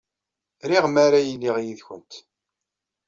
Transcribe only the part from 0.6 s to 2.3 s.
Riɣ mi ara iliɣ yid-went.